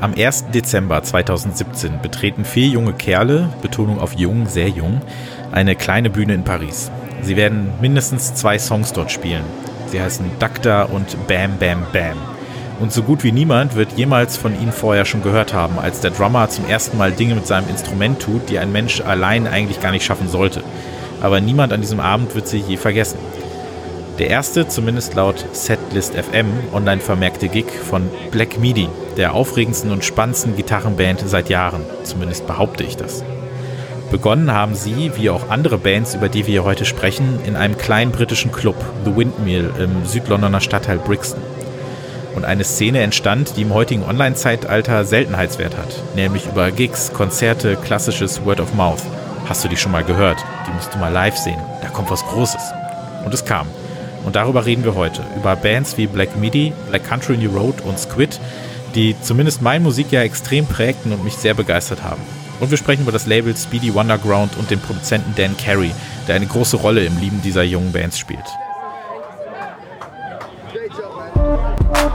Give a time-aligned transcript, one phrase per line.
[0.00, 0.50] Am 1.
[0.54, 5.00] Dezember 2017 betreten vier junge Kerle, Betonung auf jung, sehr jung,
[5.50, 6.92] eine kleine Bühne in Paris.
[7.22, 9.42] Sie werden mindestens zwei Songs dort spielen.
[9.86, 12.16] Sie heißen Dakta und Bam Bam Bam.
[12.78, 16.12] Und so gut wie niemand wird jemals von ihnen vorher schon gehört haben, als der
[16.12, 19.90] Drummer zum ersten Mal Dinge mit seinem Instrument tut, die ein Mensch allein eigentlich gar
[19.90, 20.62] nicht schaffen sollte.
[21.20, 23.18] Aber niemand an diesem Abend wird sie je vergessen.
[24.18, 30.04] Der erste, zumindest laut Setlist FM, online vermerkte Gig von Black Midi, der aufregendsten und
[30.04, 31.82] spannendsten Gitarrenband seit Jahren.
[32.02, 33.22] Zumindest behaupte ich das.
[34.10, 38.10] Begonnen haben sie, wie auch andere Bands, über die wir heute sprechen, in einem kleinen
[38.10, 41.42] britischen Club, The Windmill, im Südlondoner Stadtteil Brixton.
[42.34, 48.44] Und eine Szene entstand, die im heutigen Online-Zeitalter Seltenheitswert hat, nämlich über Gigs, Konzerte, klassisches
[48.44, 49.02] Word of Mouth.
[49.48, 50.44] Hast du die schon mal gehört?
[50.66, 51.60] Die musst du mal live sehen.
[51.82, 52.62] Da kommt was Großes.
[53.24, 53.68] Und es kam.
[54.28, 55.22] Und darüber reden wir heute.
[55.38, 58.38] Über Bands wie Black Midi, Black Country New Road und Squid,
[58.94, 62.20] die zumindest mein Musikjahr extrem prägten und mich sehr begeistert haben.
[62.60, 65.92] Und wir sprechen über das Label Speedy Wonderground und den Produzenten Dan Carey,
[66.26, 68.44] der eine große Rolle im Lieben dieser jungen Bands spielt.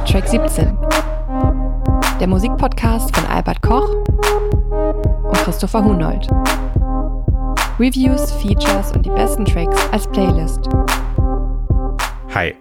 [0.05, 0.77] Track 17.
[2.19, 6.27] Der Musikpodcast von Albert Koch und Christopher Hunold.
[7.79, 10.69] Reviews, Features und die besten Tracks als Playlist.
[12.33, 12.55] Hi.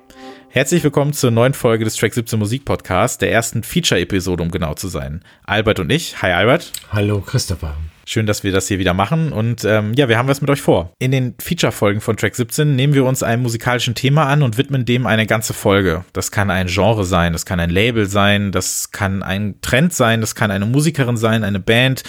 [0.51, 4.75] Herzlich willkommen zur neuen Folge des Track 17 Musik Podcasts, der ersten Feature-Episode, um genau
[4.75, 5.25] zu sein.
[5.47, 6.21] Albert und ich.
[6.21, 6.73] Hi Albert.
[6.91, 7.75] Hallo Christopher.
[8.05, 9.33] Schön, dass wir das hier wieder machen.
[9.33, 10.93] Und ähm, ja, wir haben was mit euch vor.
[10.99, 14.85] In den Feature-Folgen von Track 17 nehmen wir uns einem musikalischen Thema an und widmen
[14.85, 16.05] dem eine ganze Folge.
[16.13, 20.21] Das kann ein Genre sein, das kann ein Label sein, das kann ein Trend sein,
[20.21, 22.03] das kann eine Musikerin sein, eine Band,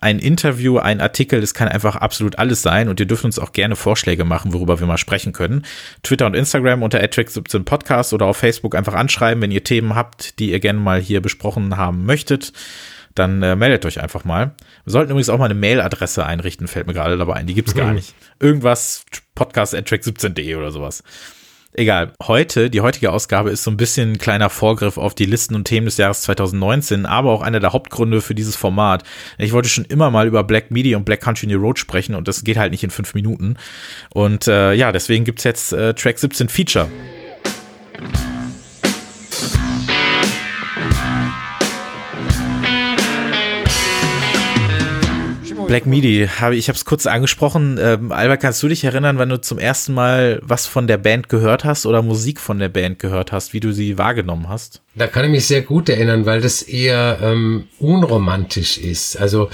[0.00, 3.52] ein Interview, ein Artikel, das kann einfach absolut alles sein und ihr dürft uns auch
[3.52, 5.64] gerne Vorschläge machen, worüber wir mal sprechen können.
[6.02, 10.38] Twitter und Instagram unter track17 Podcast oder auf Facebook einfach anschreiben, wenn ihr Themen habt,
[10.38, 12.52] die ihr gerne mal hier besprochen haben möchtet
[13.14, 14.54] dann äh, meldet euch einfach mal.
[14.84, 17.46] Wir sollten übrigens auch mal eine Mailadresse einrichten, fällt mir gerade dabei ein.
[17.46, 17.96] Die gibt's gar mhm.
[17.96, 18.14] nicht.
[18.40, 21.02] Irgendwas podcast.track17.de oder sowas.
[21.76, 22.12] Egal.
[22.22, 25.64] Heute, die heutige Ausgabe ist so ein bisschen ein kleiner Vorgriff auf die Listen und
[25.64, 29.02] Themen des Jahres 2019, aber auch einer der Hauptgründe für dieses Format.
[29.38, 32.28] Ich wollte schon immer mal über Black Media und Black Country New Road sprechen und
[32.28, 33.56] das geht halt nicht in fünf Minuten.
[34.10, 36.88] Und äh, ja, deswegen gibt's jetzt äh, Track 17 Feature.
[45.66, 47.78] Black Midi, habe ich habe es kurz angesprochen.
[47.80, 51.28] Ähm, Albert, kannst du dich erinnern, wann du zum ersten Mal was von der Band
[51.28, 54.82] gehört hast oder Musik von der Band gehört hast, wie du sie wahrgenommen hast?
[54.94, 59.16] Da kann ich mich sehr gut erinnern, weil das eher ähm, unromantisch ist.
[59.16, 59.50] Also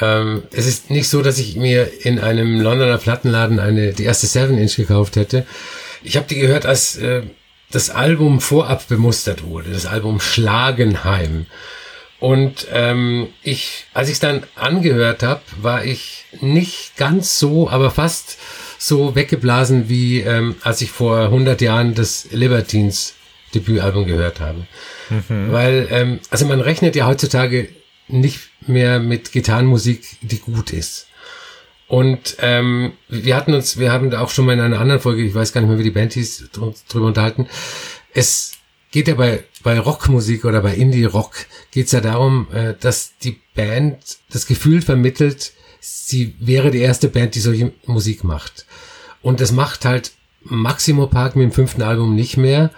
[0.00, 4.26] ähm, es ist nicht so, dass ich mir in einem Londoner Plattenladen eine die erste
[4.26, 5.46] Seven Inch gekauft hätte.
[6.02, 7.22] Ich habe die gehört, als äh,
[7.70, 11.46] das Album vorab bemustert wurde, das Album Schlagenheim.
[12.20, 17.90] Und ähm, ich, als ich es dann angehört habe, war ich nicht ganz so, aber
[17.90, 18.38] fast
[18.78, 23.14] so weggeblasen, wie ähm, als ich vor 100 Jahren das Libertines
[23.54, 24.66] Debütalbum gehört habe.
[25.10, 25.52] Mhm.
[25.52, 27.68] Weil, ähm, also man rechnet ja heutzutage
[28.08, 31.06] nicht mehr mit Gitarrenmusik, die gut ist.
[31.86, 35.34] Und ähm, wir hatten uns, wir haben auch schon mal in einer anderen Folge, ich
[35.34, 36.50] weiß gar nicht mehr, wie die Band hieß,
[36.88, 37.46] drüber unterhalten.
[38.12, 38.57] Es
[38.90, 44.18] geht ja bei, bei Rockmusik oder bei Indie-Rock geht's ja darum, äh, dass die Band
[44.30, 48.66] das Gefühl vermittelt, sie wäre die erste Band, die solche Musik macht.
[49.22, 50.12] Und das macht halt
[50.42, 52.70] Maximo Park mit dem fünften Album nicht mehr,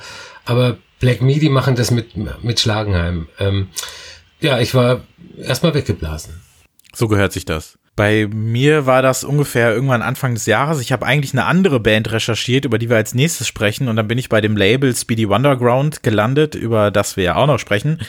[0.45, 3.29] aber Black Midi machen das mit, mit Schlagenheim.
[3.39, 3.69] Ähm,
[4.41, 5.03] ja, ich war
[5.39, 6.41] erstmal weggeblasen.
[6.95, 7.79] So gehört sich das.
[8.01, 10.81] Bei mir war das ungefähr irgendwann Anfang des Jahres.
[10.81, 13.89] Ich habe eigentlich eine andere Band recherchiert, über die wir als nächstes sprechen.
[13.89, 17.47] Und dann bin ich bei dem Label Speedy Wonderground gelandet, über das wir ja auch
[17.47, 18.01] noch sprechen.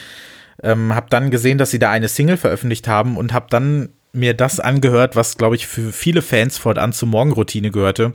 [0.62, 4.32] Ähm, habe dann gesehen, dass sie da eine Single veröffentlicht haben und habe dann mir
[4.32, 8.14] das angehört, was, glaube ich, für viele Fans fortan zur Morgenroutine gehörte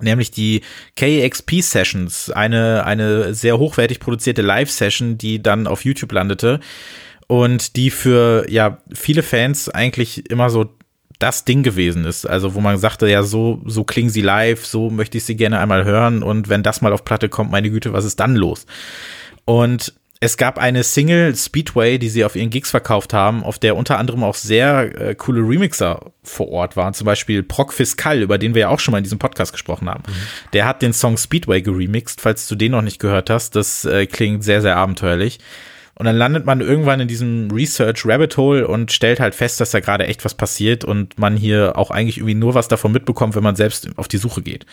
[0.00, 0.62] nämlich die
[0.96, 6.58] KXP Sessions, eine, eine sehr hochwertig produzierte Live-Session, die dann auf YouTube landete
[7.28, 10.74] und die für ja viele Fans eigentlich immer so
[11.18, 12.26] das Ding gewesen ist.
[12.26, 15.58] Also wo man sagte, ja, so, so klingen sie live, so möchte ich sie gerne
[15.58, 18.66] einmal hören und wenn das mal auf Platte kommt, meine Güte, was ist dann los?
[19.44, 19.94] Und
[20.24, 23.98] es gab eine Single Speedway, die sie auf ihren Gigs verkauft haben, auf der unter
[23.98, 26.94] anderem auch sehr äh, coole Remixer vor Ort waren.
[26.94, 29.88] Zum Beispiel Proc Fiscal, über den wir ja auch schon mal in diesem Podcast gesprochen
[29.88, 30.02] haben.
[30.06, 30.12] Mhm.
[30.54, 33.54] Der hat den Song Speedway geremixed, falls du den noch nicht gehört hast.
[33.54, 35.40] Das äh, klingt sehr, sehr abenteuerlich.
[35.96, 39.70] Und dann landet man irgendwann in diesem Research Rabbit Hole und stellt halt fest, dass
[39.70, 43.36] da gerade echt was passiert und man hier auch eigentlich irgendwie nur was davon mitbekommt,
[43.36, 44.66] wenn man selbst auf die Suche geht.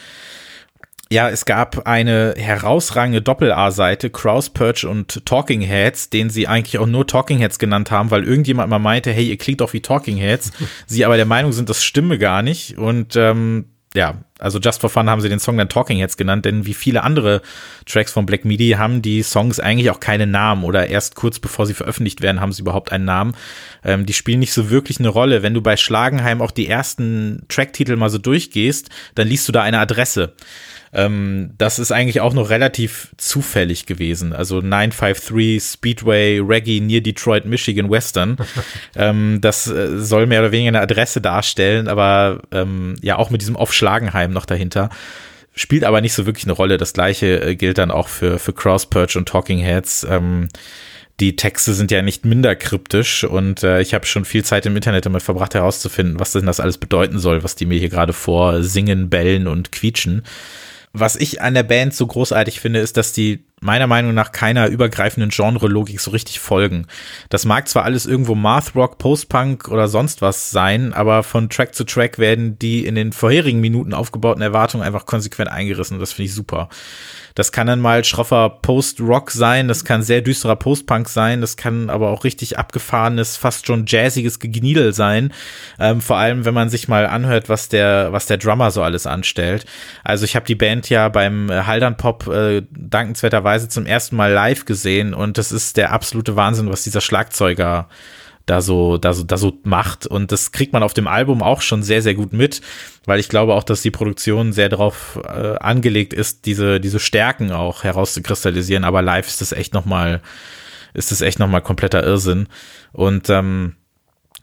[1.11, 6.87] Ja, es gab eine herausragende Doppel-A-Seite, Kraus, Perch und Talking Heads, den sie eigentlich auch
[6.87, 10.15] nur Talking Heads genannt haben, weil irgendjemand mal meinte, hey, ihr klingt doch wie Talking
[10.15, 10.53] Heads.
[10.87, 12.77] sie aber der Meinung sind, das stimme gar nicht.
[12.77, 16.45] Und ähm, ja, also Just for Fun haben sie den Song dann Talking Heads genannt,
[16.45, 17.41] denn wie viele andere
[17.85, 21.65] Tracks von Black Midi haben die Songs eigentlich auch keine Namen oder erst kurz bevor
[21.65, 23.35] sie veröffentlicht werden, haben sie überhaupt einen Namen.
[23.83, 25.43] Ähm, die spielen nicht so wirklich eine Rolle.
[25.43, 29.61] Wenn du bei Schlagenheim auch die ersten Tracktitel mal so durchgehst, dann liest du da
[29.61, 30.33] eine Adresse.
[30.93, 34.33] Ähm, das ist eigentlich auch noch relativ zufällig gewesen.
[34.33, 38.37] Also 953 Speedway Reggae near Detroit, Michigan Western.
[38.95, 43.41] ähm, das äh, soll mehr oder weniger eine Adresse darstellen, aber ähm, ja auch mit
[43.41, 44.89] diesem Off-Schlagenheim noch dahinter.
[45.53, 46.77] Spielt aber nicht so wirklich eine Rolle.
[46.77, 50.05] Das gleiche äh, gilt dann auch für, für Cross Perch und Talking Heads.
[50.09, 50.49] Ähm,
[51.21, 54.75] die Texte sind ja nicht minder kryptisch und äh, ich habe schon viel Zeit im
[54.75, 58.11] Internet damit verbracht herauszufinden, was denn das alles bedeuten soll, was die mir hier gerade
[58.11, 60.23] vor singen, bellen und quietschen.
[60.93, 64.67] Was ich an der Band so großartig finde, ist, dass die meiner Meinung nach keiner
[64.67, 66.87] übergreifenden Genre-Logik so richtig folgen.
[67.29, 71.75] Das mag zwar alles irgendwo Math Rock, Post-Punk oder sonst was sein, aber von Track
[71.75, 75.99] zu Track werden die in den vorherigen Minuten aufgebauten Erwartungen einfach konsequent eingerissen.
[75.99, 76.69] Das finde ich super.
[77.35, 81.89] Das kann dann mal schroffer Post-Rock sein, das kann sehr düsterer Post-Punk sein, das kann
[81.89, 85.33] aber auch richtig abgefahrenes, fast schon jazziges Gegniedel sein.
[85.79, 89.05] Ähm, vor allem, wenn man sich mal anhört, was der, was der Drummer so alles
[89.05, 89.65] anstellt.
[90.03, 94.31] Also ich habe die Band ja beim äh, Haldern Pop äh, dankenswerterweise zum ersten Mal
[94.31, 97.87] live gesehen und das ist der absolute Wahnsinn, was dieser Schlagzeuger
[98.45, 100.07] da so, da so, da so macht.
[100.07, 102.61] Und das kriegt man auf dem Album auch schon sehr, sehr gut mit,
[103.05, 107.51] weil ich glaube auch, dass die Produktion sehr darauf äh, angelegt ist, diese, diese Stärken
[107.51, 108.83] auch herauszukristallisieren.
[108.83, 110.21] Aber live ist das echt nochmal,
[110.93, 112.47] ist das echt nochmal kompletter Irrsinn.
[112.91, 113.75] Und, ähm,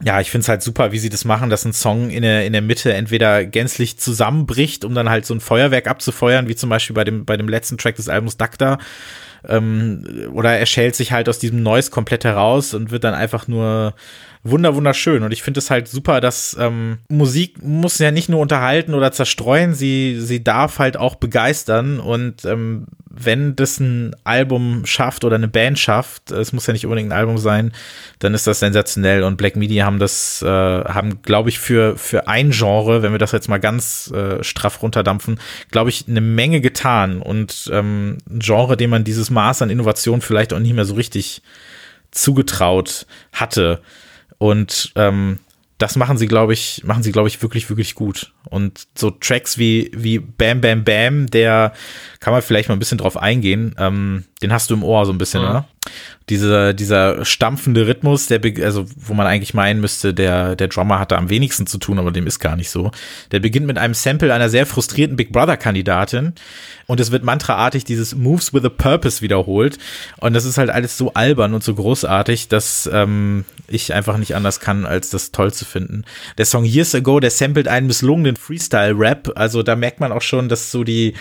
[0.01, 2.45] ja, ich finde es halt super, wie sie das machen, dass ein Song in der,
[2.45, 6.69] in der Mitte entweder gänzlich zusammenbricht, um dann halt so ein Feuerwerk abzufeuern, wie zum
[6.69, 8.77] Beispiel bei dem, bei dem letzten Track des Albums Dakta,
[9.47, 10.03] ähm,
[10.33, 13.93] oder er schält sich halt aus diesem Noise komplett heraus und wird dann einfach nur
[14.51, 15.23] wunder wunderschön.
[15.23, 19.11] Und ich finde es halt super, dass ähm, Musik muss ja nicht nur unterhalten oder
[19.11, 21.99] zerstreuen, sie sie darf halt auch begeistern.
[21.99, 26.85] Und ähm, wenn das ein Album schafft oder eine Band schafft, es muss ja nicht
[26.85, 27.71] unbedingt ein Album sein,
[28.19, 29.23] dann ist das sensationell.
[29.23, 33.19] Und Black Media haben das äh, haben glaube ich für für ein Genre, wenn wir
[33.19, 35.39] das jetzt mal ganz äh, straff runterdampfen,
[35.71, 37.21] glaube ich eine Menge getan.
[37.21, 40.93] Und ähm, ein Genre, dem man dieses Maß an Innovation vielleicht auch nicht mehr so
[40.93, 41.41] richtig
[42.11, 43.81] zugetraut hatte.
[44.39, 45.37] Und ähm,
[45.77, 48.33] das machen sie, glaube ich, machen sie, glaube ich, wirklich, wirklich gut.
[48.49, 51.73] Und so Tracks wie, wie Bam Bam Bam, der
[52.19, 53.75] kann man vielleicht mal ein bisschen drauf eingehen.
[53.77, 55.49] Ähm, den hast du im Ohr so ein bisschen, ja.
[55.49, 55.67] oder?
[56.29, 61.11] Dieser, dieser stampfende Rhythmus, der, also, wo man eigentlich meinen müsste, der, der Drummer hat
[61.11, 62.91] da am wenigsten zu tun, aber dem ist gar nicht so.
[63.31, 66.33] Der beginnt mit einem Sample einer sehr frustrierten Big Brother Kandidatin
[66.85, 69.77] und es wird mantraartig dieses Moves with a Purpose wiederholt.
[70.17, 74.35] Und das ist halt alles so albern und so großartig, dass ähm, ich einfach nicht
[74.35, 76.03] anders kann, als das toll zu finden.
[76.37, 79.33] Der Song Years Ago, der samplet einen misslungenen Freestyle-Rap.
[79.35, 81.13] Also da merkt man auch schon, dass so die,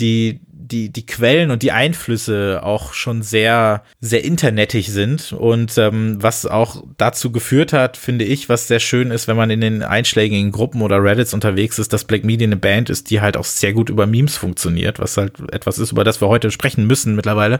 [0.00, 0.40] die,
[0.70, 6.46] die, die Quellen und die Einflüsse auch schon sehr, sehr internetig sind und ähm, was
[6.46, 10.52] auch dazu geführt hat, finde ich, was sehr schön ist, wenn man in den einschlägigen
[10.52, 13.72] Gruppen oder Reddits unterwegs ist, dass Black Media eine Band ist, die halt auch sehr
[13.72, 17.58] gut über Memes funktioniert, was halt etwas ist, über das wir heute sprechen müssen mittlerweile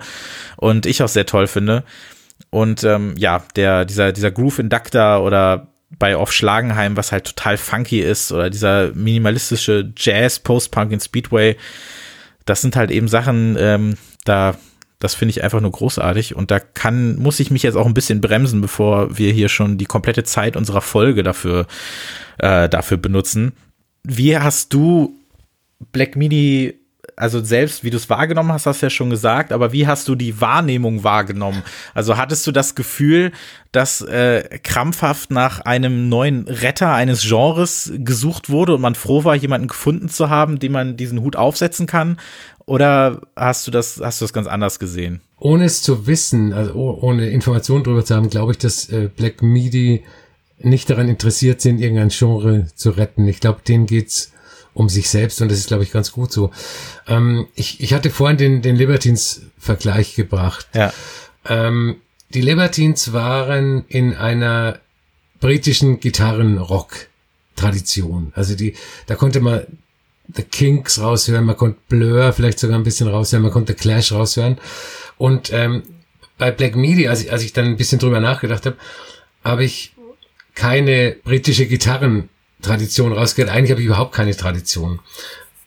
[0.56, 1.84] und ich auch sehr toll finde.
[2.50, 7.56] Und ähm, ja, der, dieser, dieser Groove Inductor oder bei Off Schlagenheim, was halt total
[7.56, 11.56] funky ist, oder dieser minimalistische Jazz, Post-Punk in Speedway,
[12.48, 14.56] das sind halt eben Sachen, ähm, da,
[14.98, 16.34] das finde ich einfach nur großartig.
[16.34, 19.78] Und da kann, muss ich mich jetzt auch ein bisschen bremsen, bevor wir hier schon
[19.78, 21.66] die komplette Zeit unserer Folge dafür,
[22.38, 23.52] äh, dafür benutzen.
[24.02, 25.14] Wie hast du
[25.92, 26.80] Black Midi
[27.18, 30.08] also selbst, wie du es wahrgenommen hast, hast du ja schon gesagt, aber wie hast
[30.08, 31.62] du die Wahrnehmung wahrgenommen?
[31.94, 33.32] Also hattest du das Gefühl,
[33.72, 39.34] dass äh, krampfhaft nach einem neuen Retter eines Genres gesucht wurde und man froh war,
[39.34, 42.18] jemanden gefunden zu haben, dem man diesen Hut aufsetzen kann?
[42.66, 45.20] Oder hast du das, hast du das ganz anders gesehen?
[45.38, 49.42] Ohne es zu wissen, also ohne Informationen darüber zu haben, glaube ich, dass äh, Black
[49.42, 50.04] Midi
[50.60, 53.26] nicht daran interessiert sind, irgendein Genre zu retten.
[53.26, 54.32] Ich glaube, denen geht's
[54.78, 56.52] um sich selbst und das ist, glaube ich, ganz gut so.
[57.08, 60.68] Ähm, ich, ich hatte vorhin den, den Libertines-Vergleich gebracht.
[60.72, 60.92] Ja.
[61.48, 61.96] Ähm,
[62.28, 64.78] die Libertines waren in einer
[65.40, 68.32] britischen Gitarrenrock-Tradition.
[68.36, 69.66] Also die, da konnte man
[70.32, 74.58] The Kinks raushören, man konnte Blur vielleicht sogar ein bisschen raushören, man konnte Clash raushören.
[75.16, 75.82] Und ähm,
[76.36, 78.76] bei Black Media, als ich, als ich dann ein bisschen drüber nachgedacht habe,
[79.42, 79.92] habe ich
[80.54, 82.28] keine britische Gitarren
[82.62, 83.48] Tradition rausgeht.
[83.48, 85.00] Eigentlich habe ich überhaupt keine Tradition.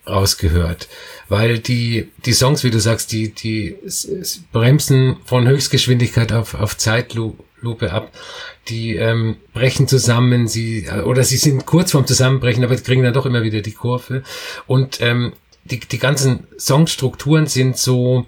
[0.07, 0.88] rausgehört,
[1.29, 3.77] weil die die Songs, wie du sagst, die die
[4.51, 8.12] bremsen von Höchstgeschwindigkeit auf auf Zeitlupe ab,
[8.67, 13.25] die ähm, brechen zusammen, sie oder sie sind kurz vorm Zusammenbrechen, aber kriegen dann doch
[13.25, 14.24] immer wieder die Kurve
[14.67, 15.33] und ähm,
[15.65, 18.25] die die ganzen Songstrukturen sind so,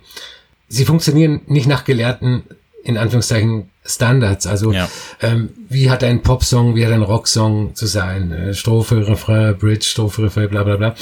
[0.67, 2.43] sie funktionieren nicht nach gelehrten
[2.83, 4.47] in Anführungszeichen Standards.
[4.47, 4.89] Also ja.
[5.21, 8.31] ähm, wie hat ein Popsong, wie hat ein Rocksong zu sein?
[8.31, 10.95] Äh, Strophe, Refrain, Bridge, Strophe, Refrain, bla bla bla.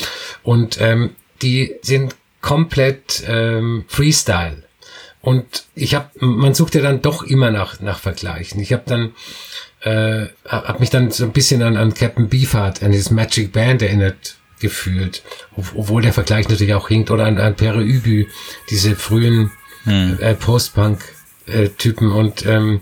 [0.44, 1.12] Und ähm,
[1.42, 4.64] die sind komplett ähm, Freestyle.
[5.22, 8.60] Und ich habe, man sucht ja dann doch immer nach nach Vergleichen.
[8.60, 9.12] Ich habe dann
[9.82, 13.82] äh, hab mich dann so ein bisschen an, an Captain Beefheart, an dieses Magic Band
[13.82, 15.24] erinnert gefühlt,
[15.56, 18.28] obwohl der Vergleich natürlich auch hinkt, oder an, an Pere Übü,
[18.70, 19.52] diese frühen
[19.84, 20.20] hm.
[20.22, 21.00] äh, Post-Punk
[21.52, 22.12] äh, Typen.
[22.12, 22.82] Und ähm,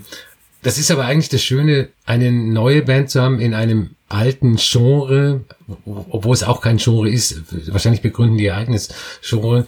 [0.62, 5.44] das ist aber eigentlich das Schöne, eine neue Band zu haben in einem alten Genre,
[5.84, 8.88] obwohl es auch kein Genre ist, wahrscheinlich begründen die ihr eigenes
[9.22, 9.66] Genre,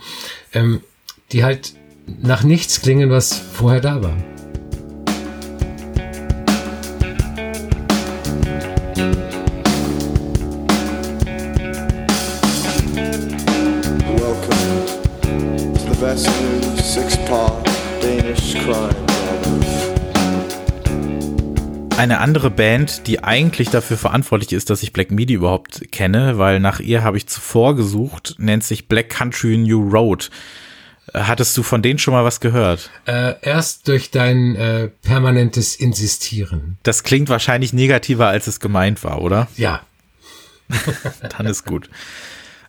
[0.52, 0.80] ähm,
[1.30, 1.74] die halt
[2.20, 4.16] nach nichts klingen, was vorher da war.
[22.02, 26.58] Eine andere Band, die eigentlich dafür verantwortlich ist, dass ich Black Midi überhaupt kenne, weil
[26.58, 30.28] nach ihr habe ich zuvor gesucht, nennt sich Black Country New Road.
[31.14, 32.90] Hattest du von denen schon mal was gehört?
[33.06, 36.76] Äh, erst durch dein äh, permanentes Insistieren.
[36.82, 39.46] Das klingt wahrscheinlich negativer, als es gemeint war, oder?
[39.56, 39.82] Ja.
[41.38, 41.88] Dann ist gut.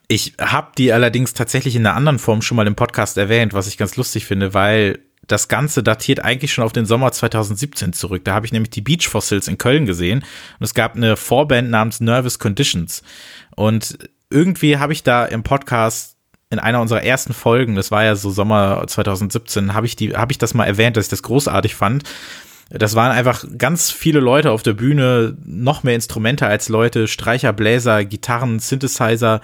[0.07, 3.65] Ich habe die allerdings tatsächlich in einer anderen Form schon mal im Podcast erwähnt, was
[3.65, 8.23] ich ganz lustig finde, weil das Ganze datiert eigentlich schon auf den Sommer 2017 zurück.
[8.25, 10.19] Da habe ich nämlich die Beach Fossils in Köln gesehen
[10.59, 13.03] und es gab eine Vorband namens Nervous Conditions.
[13.55, 13.97] Und
[14.29, 16.17] irgendwie habe ich da im Podcast
[16.49, 20.31] in einer unserer ersten Folgen, das war ja so Sommer 2017, habe ich die, habe
[20.31, 22.03] ich das mal erwähnt, dass ich das großartig fand.
[22.69, 27.53] Das waren einfach ganz viele Leute auf der Bühne, noch mehr Instrumente als Leute, Streicher,
[27.53, 29.41] Bläser, Gitarren, Synthesizer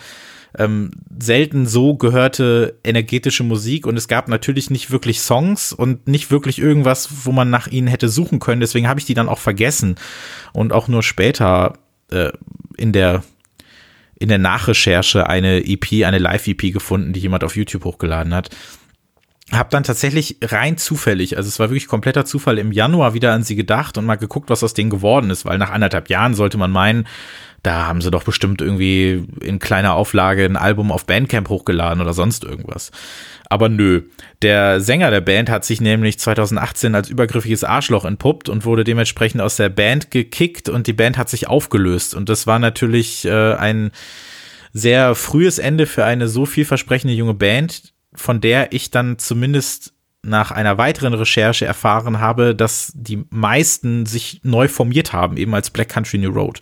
[0.58, 6.32] ähm, selten so gehörte energetische Musik und es gab natürlich nicht wirklich Songs und nicht
[6.32, 8.62] wirklich irgendwas, wo man nach ihnen hätte suchen können.
[8.62, 9.96] Deswegen habe ich die dann auch vergessen
[10.54, 11.74] und auch nur später
[12.10, 12.32] äh,
[12.78, 13.24] in der
[14.20, 18.50] in der Nachrecherche eine EP, eine Live-EP gefunden, die jemand auf YouTube hochgeladen hat.
[19.52, 23.44] Hab dann tatsächlich rein zufällig, also es war wirklich kompletter Zufall, im Januar wieder an
[23.44, 26.58] sie gedacht und mal geguckt, was aus denen geworden ist, weil nach anderthalb Jahren sollte
[26.58, 27.08] man meinen,
[27.64, 32.14] da haben sie doch bestimmt irgendwie in kleiner Auflage ein Album auf Bandcamp hochgeladen oder
[32.14, 32.92] sonst irgendwas.
[33.50, 34.04] Aber nö.
[34.42, 39.42] Der Sänger der Band hat sich nämlich 2018 als übergriffiges Arschloch entpuppt und wurde dementsprechend
[39.42, 42.14] aus der Band gekickt und die Band hat sich aufgelöst.
[42.14, 43.92] Und das war natürlich äh, ein
[44.72, 50.52] sehr frühes Ende für eine so vielversprechende junge Band, von der ich dann zumindest nach
[50.52, 55.90] einer weiteren Recherche erfahren habe, dass die meisten sich neu formiert haben, eben als Black
[55.90, 56.62] Country New Road.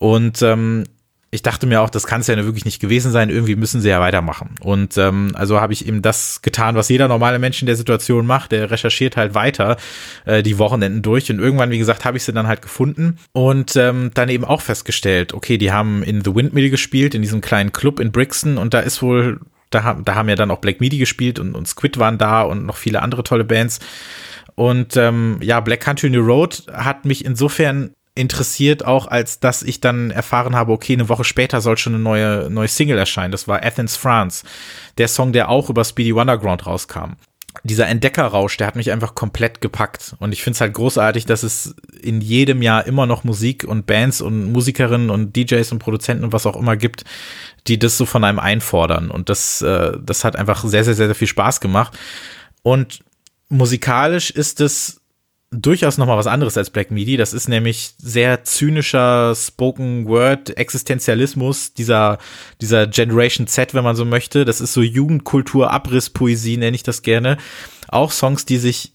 [0.00, 0.84] Und ähm,
[1.30, 3.30] ich dachte mir auch, das kann es ja wirklich nicht gewesen sein.
[3.30, 4.56] Irgendwie müssen sie ja weitermachen.
[4.60, 8.26] Und ähm, also habe ich eben das getan, was jeder normale Mensch in der Situation
[8.26, 8.50] macht.
[8.50, 9.76] Der recherchiert halt weiter
[10.24, 11.30] äh, die Wochenenden durch.
[11.30, 14.60] Und irgendwann, wie gesagt, habe ich sie dann halt gefunden und ähm, dann eben auch
[14.60, 18.58] festgestellt, okay, die haben in The Windmill gespielt, in diesem kleinen Club in Brixton.
[18.58, 19.38] Und da ist wohl,
[19.68, 22.66] da, da haben ja dann auch Black Midi gespielt und, und Squid waren da und
[22.66, 23.78] noch viele andere tolle Bands.
[24.56, 29.80] Und ähm, ja, Black Country New Road hat mich insofern interessiert, auch als dass ich
[29.80, 33.32] dann erfahren habe, okay, eine Woche später soll schon eine neue, neue Single erscheinen.
[33.32, 34.44] Das war Athens, France.
[34.98, 37.14] Der Song, der auch über Speedy Wonderground rauskam.
[37.64, 40.14] Dieser Entdeckerrausch, der hat mich einfach komplett gepackt.
[40.18, 43.86] Und ich finde es halt großartig, dass es in jedem Jahr immer noch Musik und
[43.86, 47.04] Bands und Musikerinnen und DJs und Produzenten und was auch immer gibt,
[47.66, 49.10] die das so von einem einfordern.
[49.10, 51.98] Und das, äh, das hat einfach sehr, sehr, sehr, sehr viel Spaß gemacht.
[52.62, 53.00] Und
[53.48, 54.99] musikalisch ist es
[55.50, 57.16] durchaus noch mal was anderes als Black Midi.
[57.16, 62.18] Das ist nämlich sehr zynischer Spoken Word Existenzialismus dieser
[62.60, 64.44] dieser Generation Z, wenn man so möchte.
[64.44, 67.36] Das ist so Jugendkultur Abrisspoesie nenne ich das gerne.
[67.88, 68.92] Auch Songs, die sich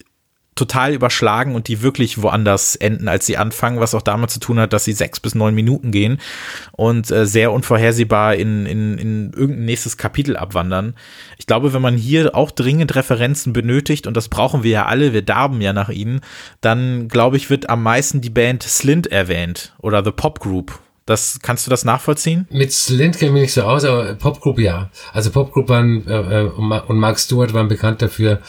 [0.56, 4.58] total überschlagen und die wirklich woanders enden, als sie anfangen, was auch damit zu tun
[4.58, 6.18] hat, dass sie sechs bis neun Minuten gehen
[6.72, 10.94] und äh, sehr unvorhersehbar in, in, in irgendein nächstes Kapitel abwandern.
[11.38, 15.12] Ich glaube, wenn man hier auch dringend Referenzen benötigt, und das brauchen wir ja alle,
[15.12, 16.20] wir darben ja nach ihnen,
[16.62, 20.80] dann glaube ich, wird am meisten die Band Slint erwähnt oder The Pop Group.
[21.06, 22.48] Das, kannst du das nachvollziehen?
[22.50, 24.90] Mit Slint kenne ich mich nicht so aus, aber Popgroup ja.
[25.12, 28.40] Also Popgroup waren, äh, äh und Mark Stewart waren bekannt dafür,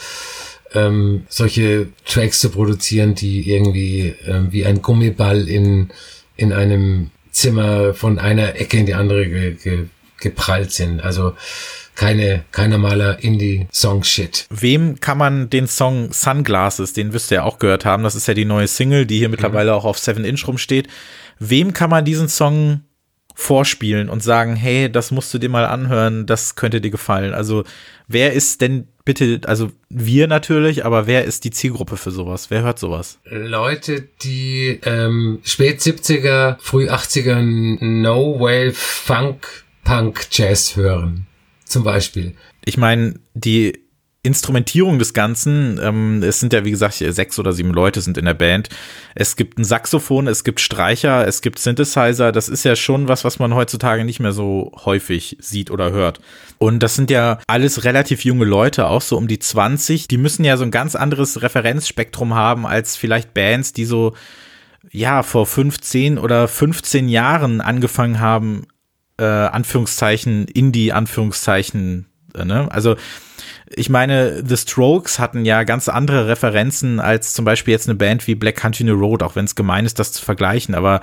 [0.74, 5.90] ähm, solche Tracks zu produzieren, die irgendwie ähm, wie ein Gummiball in,
[6.36, 9.86] in einem Zimmer von einer Ecke in die andere ge, ge,
[10.20, 11.00] geprallt sind.
[11.00, 11.34] Also
[11.94, 14.46] keine, kein normaler Indie-Song-Shit.
[14.50, 18.28] Wem kann man den Song Sunglasses, den wirst du ja auch gehört haben, das ist
[18.28, 20.86] ja die neue Single, die hier mittlerweile auch auf 7 Inch rumsteht.
[21.40, 22.82] Wem kann man diesen Song
[23.34, 27.34] vorspielen und sagen, hey, das musst du dir mal anhören, das könnte dir gefallen.
[27.34, 27.64] Also
[28.08, 32.50] wer ist denn bitte, also wir natürlich, aber wer ist die Zielgruppe für sowas?
[32.50, 33.18] Wer hört sowas?
[33.24, 37.40] Leute, die ähm, spät 70er, früh 80er
[37.80, 41.26] No Wave Funk Punk Jazz hören,
[41.64, 42.34] zum Beispiel.
[42.66, 43.80] Ich meine, die
[44.24, 48.24] Instrumentierung des Ganzen, ähm, es sind ja wie gesagt sechs oder sieben Leute sind in
[48.24, 48.68] der Band.
[49.14, 52.32] Es gibt ein Saxophon, es gibt Streicher, es gibt Synthesizer.
[52.32, 56.20] Das ist ja schon was, was man heutzutage nicht mehr so häufig sieht oder hört.
[56.58, 60.08] Und das sind ja alles relativ junge Leute, auch so um die 20.
[60.08, 64.14] Die müssen ja so ein ganz anderes Referenzspektrum haben als vielleicht Bands, die so
[64.90, 68.66] ja vor 15 oder 15 Jahren angefangen haben,
[69.18, 72.06] äh, Anführungszeichen Indie Anführungszeichen.
[72.34, 72.70] Äh, ne?
[72.70, 72.96] Also
[73.70, 78.26] ich meine, The Strokes hatten ja ganz andere Referenzen als zum Beispiel jetzt eine Band
[78.26, 80.74] wie Black Country New Road, auch wenn es gemein ist, das zu vergleichen.
[80.74, 81.00] Aber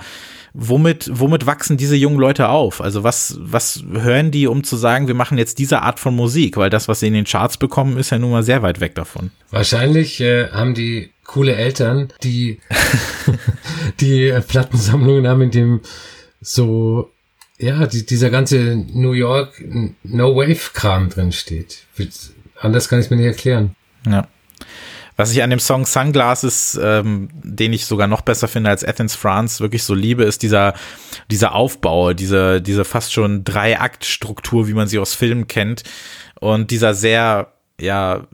[0.52, 2.80] womit, womit wachsen diese jungen Leute auf?
[2.80, 6.56] Also was, was hören die, um zu sagen, wir machen jetzt diese Art von Musik?
[6.56, 8.94] Weil das, was sie in den Charts bekommen, ist ja nun mal sehr weit weg
[8.94, 9.30] davon.
[9.50, 12.60] Wahrscheinlich äh, haben die coole Eltern, die
[14.00, 15.80] die Plattensammlungen haben, in dem
[16.40, 17.10] so
[17.58, 19.62] ja, die, dieser ganze New York
[20.02, 21.84] No Wave Kram drin steht.
[22.60, 23.74] Anders kann ich mir nicht erklären.
[24.06, 24.28] Ja.
[25.16, 29.14] Was ich an dem Song Sunglasses, ähm, den ich sogar noch besser finde als Athens
[29.14, 30.74] France, wirklich so liebe, ist dieser,
[31.30, 35.84] dieser Aufbau, diese, diese fast schon Drei-Akt-Struktur, wie man sie aus Filmen kennt.
[36.38, 38.26] Und dieser sehr, ja,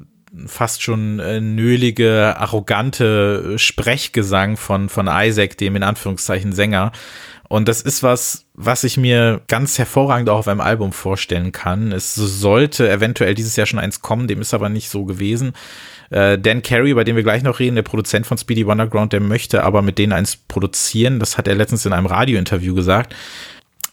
[0.47, 6.91] fast schon äh, nölige, arrogante Sprechgesang von, von Isaac, dem in Anführungszeichen Sänger.
[7.53, 11.93] Und das ist was, was ich mir ganz hervorragend auch auf einem Album vorstellen kann.
[11.93, 15.53] Es sollte eventuell dieses Jahr schon eins kommen, dem ist aber nicht so gewesen.
[16.09, 19.21] Äh, Dan Carey, bei dem wir gleich noch reden, der Produzent von Speedy Wonderground, der
[19.21, 21.21] möchte aber mit denen eins produzieren.
[21.21, 23.15] Das hat er letztens in einem Radiointerview gesagt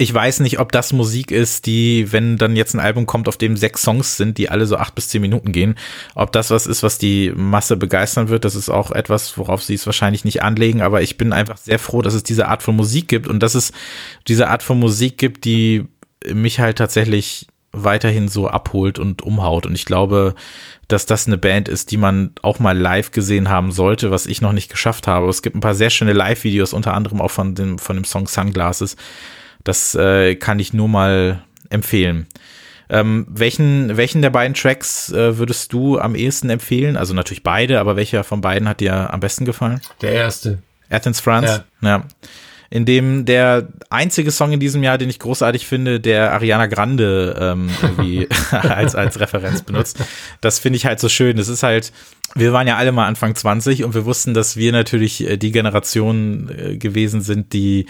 [0.01, 3.35] ich weiß nicht, ob das Musik ist, die, wenn dann jetzt ein Album kommt, auf
[3.35, 5.75] dem sechs Songs sind, die alle so acht bis zehn Minuten gehen,
[6.15, 8.45] ob das was ist, was die Masse begeistern wird.
[8.45, 10.81] Das ist auch etwas, worauf sie es wahrscheinlich nicht anlegen.
[10.81, 13.55] Aber ich bin einfach sehr froh, dass es diese Art von Musik gibt und dass
[13.55, 13.73] es
[14.29, 15.85] diese Art von Musik gibt, die
[16.33, 19.65] mich halt tatsächlich weiterhin so abholt und umhaut.
[19.65, 20.33] Und ich glaube,
[20.87, 24.39] dass das eine Band ist, die man auch mal live gesehen haben sollte, was ich
[24.39, 25.27] noch nicht geschafft habe.
[25.27, 28.27] Es gibt ein paar sehr schöne Live-Videos, unter anderem auch von dem, von dem Song
[28.27, 28.95] Sunglasses
[29.63, 32.27] das äh, kann ich nur mal empfehlen.
[32.91, 36.97] Ähm, welchen, welchen der beiden Tracks äh, würdest du am ehesten empfehlen?
[36.97, 39.79] Also natürlich beide, aber welcher von beiden hat dir am besten gefallen?
[40.01, 40.59] Der erste.
[40.89, 41.65] Athens France?
[41.81, 41.87] Ja.
[41.87, 42.03] ja.
[42.71, 47.35] In dem der einzige Song in diesem Jahr, den ich großartig finde, der Ariana Grande
[47.39, 49.99] ähm, irgendwie als, als Referenz benutzt.
[50.41, 51.37] Das finde ich halt so schön.
[51.37, 51.91] Es ist halt,
[52.33, 55.51] wir waren ja alle mal Anfang 20 und wir wussten, dass wir natürlich äh, die
[55.51, 57.85] Generation äh, gewesen sind, die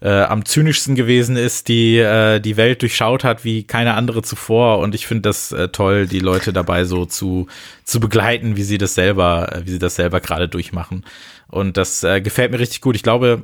[0.00, 4.78] äh, am zynischsten gewesen ist, die äh, die Welt durchschaut hat wie keine andere zuvor.
[4.78, 7.46] Und ich finde das äh, toll, die Leute dabei so zu
[7.84, 11.04] zu begleiten, wie sie das selber, äh, wie sie das selber gerade durchmachen.
[11.48, 12.96] Und das äh, gefällt mir richtig gut.
[12.96, 13.42] Ich glaube,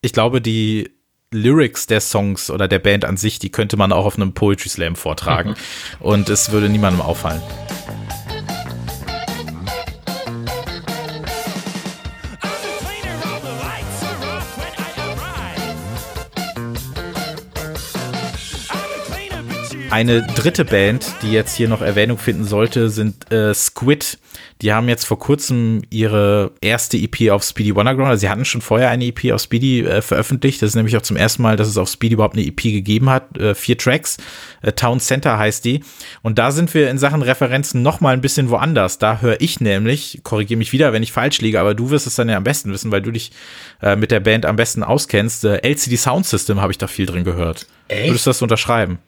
[0.00, 0.90] ich glaube, die
[1.32, 4.68] Lyrics der Songs oder der Band an sich, die könnte man auch auf einem Poetry
[4.68, 5.54] Slam vortragen.
[6.00, 7.42] und es würde niemandem auffallen.
[19.90, 24.18] Eine dritte Band, die jetzt hier noch Erwähnung finden sollte, sind äh, Squid.
[24.62, 28.10] Die haben jetzt vor kurzem ihre erste EP auf Speedy Wonderground.
[28.10, 30.62] Also sie hatten schon vorher eine EP auf Speedy äh, veröffentlicht.
[30.62, 33.10] Das ist nämlich auch zum ersten Mal, dass es auf Speedy überhaupt eine EP gegeben
[33.10, 33.36] hat.
[33.36, 34.18] Äh, vier Tracks.
[34.62, 35.82] Äh, Town Center heißt die.
[36.22, 38.98] Und da sind wir in Sachen Referenzen noch mal ein bisschen woanders.
[38.98, 42.14] Da höre ich nämlich, korrigiere mich wieder, wenn ich falsch liege, aber du wirst es
[42.14, 43.32] dann ja am besten wissen, weil du dich
[43.82, 45.44] äh, mit der Band am besten auskennst.
[45.44, 47.66] Äh, LCD Sound System habe ich da viel drin gehört.
[47.88, 48.08] Echt?
[48.08, 49.00] Würdest du das unterschreiben?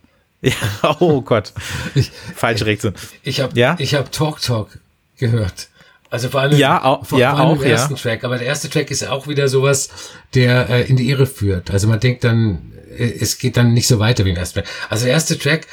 [0.43, 0.53] Ja,
[1.01, 1.53] oh Gott.
[1.95, 2.95] Ich, Falsche Reaktion.
[3.23, 3.77] Ich habe ja?
[3.79, 4.79] Ich hab Talk Talk
[5.17, 5.69] gehört.
[6.11, 8.01] Also vor allem, ja, auch, vor, ja, vor allem auch, im ersten ja.
[8.01, 8.25] Track.
[8.25, 9.89] Aber der erste Track ist auch wieder sowas,
[10.35, 11.71] der äh, in die Irre führt.
[11.71, 14.69] Also man denkt dann, äh, es geht dann nicht so weiter wie im ersten Track.
[14.91, 15.69] Also der erste Track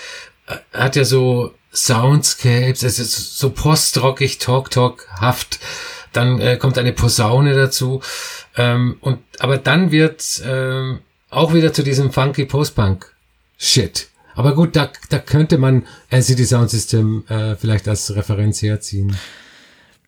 [0.48, 5.60] äh, hat ja so Soundscapes, es ist so postrockig, Talk-Talk-haft.
[6.14, 8.02] Dann äh, kommt eine Posaune dazu.
[8.56, 14.08] Ähm, und aber dann wird ähm, auch wieder zu diesem funky Post-Punk-Shit.
[14.40, 19.18] Aber gut, da, da könnte man LCD Sound System äh, vielleicht als Referenz herziehen.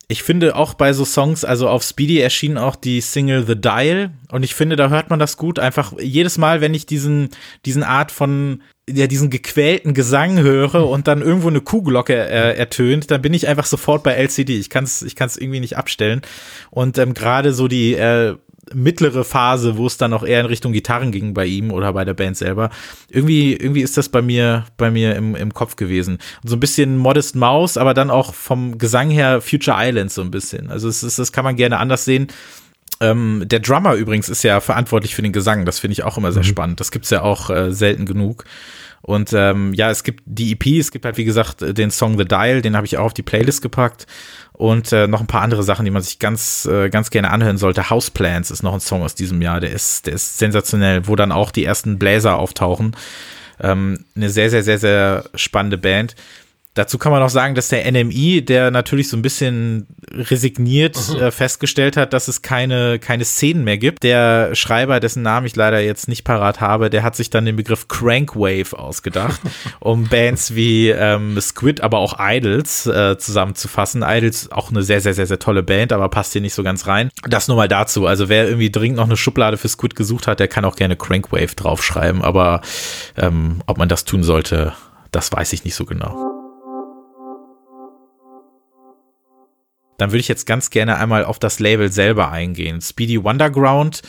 [0.07, 4.11] Ich finde auch bei so Songs, also auf Speedy erschien auch die Single The Dial
[4.31, 5.59] und ich finde, da hört man das gut.
[5.59, 7.31] Einfach jedes Mal, wenn ich diesen,
[7.65, 13.11] diesen Art von ja diesen gequälten Gesang höre und dann irgendwo eine Kuhglocke äh, ertönt,
[13.11, 14.57] dann bin ich einfach sofort bei LCD.
[14.57, 16.21] Ich kann es ich kann's irgendwie nicht abstellen.
[16.69, 18.37] Und ähm, gerade so die äh,
[18.73, 22.05] mittlere Phase, wo es dann auch eher in Richtung Gitarren ging bei ihm oder bei
[22.05, 22.69] der Band selber.
[23.09, 26.19] Irgendwie, irgendwie ist das bei mir, bei mir im, im Kopf gewesen.
[26.43, 30.21] Und so ein bisschen Modest Mouse, aber dann auch vom Gesang her Future Islands so
[30.21, 30.69] ein bisschen.
[30.69, 32.27] Also es ist, das kann man gerne anders sehen.
[32.99, 35.65] Ähm, der Drummer übrigens ist ja verantwortlich für den Gesang.
[35.65, 36.47] Das finde ich auch immer sehr mhm.
[36.47, 36.79] spannend.
[36.79, 38.45] Das gibt's ja auch äh, selten genug.
[39.01, 42.25] Und ähm, ja, es gibt die EP, es gibt halt wie gesagt den Song The
[42.25, 44.05] Dial, den habe ich auch auf die Playlist gepackt
[44.61, 47.57] und äh, noch ein paar andere Sachen, die man sich ganz äh, ganz gerne anhören
[47.57, 47.89] sollte.
[47.89, 51.31] Houseplants ist noch ein Song aus diesem Jahr, der ist der ist sensationell, wo dann
[51.31, 52.95] auch die ersten Bläser auftauchen.
[53.59, 56.15] Ähm, eine sehr sehr sehr sehr spannende Band.
[56.73, 61.17] Dazu kann man auch sagen, dass der NMI, der natürlich so ein bisschen resigniert mhm.
[61.17, 64.03] äh, festgestellt hat, dass es keine, keine Szenen mehr gibt.
[64.03, 67.57] Der Schreiber, dessen Namen ich leider jetzt nicht parat habe, der hat sich dann den
[67.57, 69.41] Begriff Crankwave ausgedacht,
[69.81, 74.01] um Bands wie ähm, Squid, aber auch Idols äh, zusammenzufassen.
[74.07, 76.87] Idols auch eine sehr, sehr, sehr, sehr tolle Band, aber passt hier nicht so ganz
[76.87, 77.09] rein.
[77.27, 78.05] Das nur mal dazu.
[78.07, 80.95] Also wer irgendwie dringend noch eine Schublade für Squid gesucht hat, der kann auch gerne
[80.95, 82.61] Crankwave draufschreiben, aber
[83.17, 84.71] ähm, ob man das tun sollte,
[85.11, 86.30] das weiß ich nicht so genau.
[90.01, 92.81] Dann würde ich jetzt ganz gerne einmal auf das Label selber eingehen.
[92.81, 94.01] Speedy Wonderground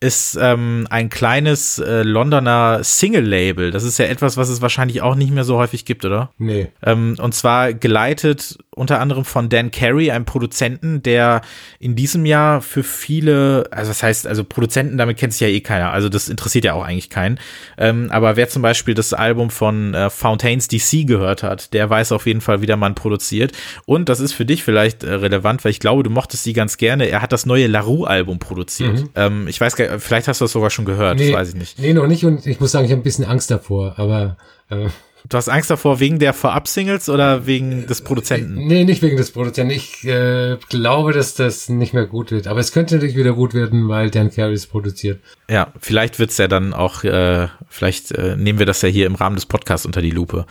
[0.00, 3.72] ist ähm, ein kleines äh, Londoner Single-Label.
[3.72, 6.30] Das ist ja etwas, was es wahrscheinlich auch nicht mehr so häufig gibt, oder?
[6.38, 6.68] Nee.
[6.84, 11.42] Ähm, und zwar geleitet unter anderem von Dan Carey, einem Produzenten, der
[11.78, 15.60] in diesem Jahr für viele, also das heißt, also Produzenten, damit kennt sich ja eh
[15.60, 17.38] keiner, also das interessiert ja auch eigentlich keinen.
[17.76, 22.12] Ähm, aber wer zum Beispiel das Album von äh, Fountains DC gehört hat, der weiß
[22.12, 23.52] auf jeden Fall, wie der Mann produziert.
[23.84, 26.76] Und das ist für dich vielleicht äh, relevant, weil ich glaube, du mochtest sie ganz
[26.76, 27.08] gerne.
[27.08, 29.00] Er hat das neue LaRue-Album produziert.
[29.00, 29.10] Mhm.
[29.14, 31.54] Ähm, ich weiß gar vielleicht hast du das sogar schon gehört, nee, das weiß ich
[31.54, 31.78] nicht.
[31.78, 34.36] Nee, noch nicht und ich muss sagen, ich habe ein bisschen Angst davor, aber
[34.70, 34.88] äh,
[35.28, 38.66] Du hast Angst davor wegen der Vorab-Singles oder wegen des Produzenten?
[38.66, 39.72] Nee, nicht wegen des Produzenten.
[39.72, 42.46] Ich äh, glaube, dass das nicht mehr gut wird.
[42.46, 45.20] Aber es könnte natürlich wieder gut werden, weil Dan Carey es produziert.
[45.50, 49.16] Ja, vielleicht wird's ja dann auch, äh, vielleicht äh, nehmen wir das ja hier im
[49.16, 50.46] Rahmen des Podcasts unter die Lupe.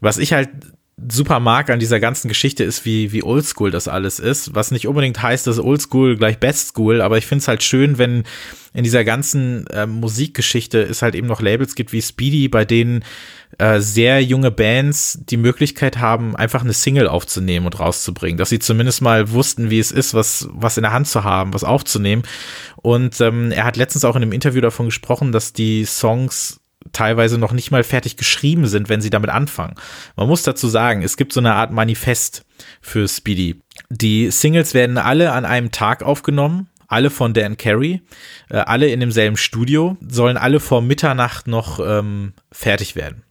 [0.00, 0.50] Was ich halt
[1.08, 4.54] super mag an dieser ganzen Geschichte ist, wie, wie oldschool das alles ist.
[4.54, 7.98] Was nicht unbedingt heißt, dass oldschool gleich best school, aber ich finde es halt schön,
[7.98, 8.22] wenn
[8.72, 13.04] in dieser ganzen äh, Musikgeschichte es halt eben noch Labels gibt wie Speedy, bei denen
[13.58, 18.38] äh, sehr junge Bands die Möglichkeit haben, einfach eine Single aufzunehmen und rauszubringen.
[18.38, 21.54] Dass sie zumindest mal wussten, wie es ist, was, was in der Hand zu haben,
[21.54, 22.22] was aufzunehmen.
[22.76, 26.60] Und ähm, er hat letztens auch in einem Interview davon gesprochen, dass die Songs
[26.92, 29.74] teilweise noch nicht mal fertig geschrieben sind, wenn sie damit anfangen.
[30.16, 32.44] Man muss dazu sagen, es gibt so eine Art Manifest
[32.80, 33.60] für Speedy.
[33.90, 38.02] Die Singles werden alle an einem Tag aufgenommen, alle von Dan Carey,
[38.50, 43.24] äh, alle in demselben Studio, sollen alle vor Mitternacht noch ähm, fertig werden.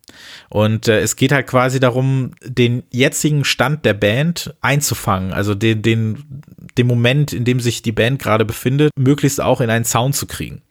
[0.50, 5.82] Und äh, es geht halt quasi darum, den jetzigen Stand der Band einzufangen, also den,
[5.82, 6.24] den,
[6.78, 10.26] den Moment, in dem sich die Band gerade befindet, möglichst auch in einen Sound zu
[10.26, 10.62] kriegen.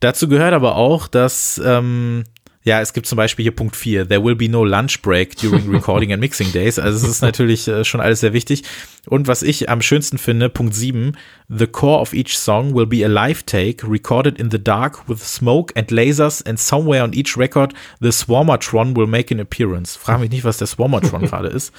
[0.00, 2.24] Dazu gehört aber auch, dass ähm,
[2.64, 5.68] ja, es gibt zum Beispiel hier Punkt 4, there will be no lunch break during
[5.72, 6.78] recording and mixing days.
[6.78, 8.62] Also es ist natürlich äh, schon alles sehr wichtig.
[9.08, 11.16] Und was ich am schönsten finde, Punkt 7,
[11.48, 15.18] the core of each song will be a live take recorded in the dark with
[15.18, 19.98] smoke and lasers and somewhere on each record the Swarmatron will make an appearance.
[19.98, 21.72] Frag mich nicht, was der Swarmatron gerade ist.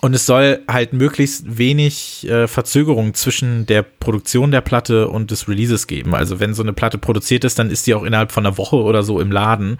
[0.00, 5.48] Und es soll halt möglichst wenig äh, Verzögerung zwischen der Produktion der Platte und des
[5.48, 6.14] Releases geben.
[6.14, 8.76] Also wenn so eine Platte produziert ist, dann ist die auch innerhalb von einer Woche
[8.76, 9.76] oder so im Laden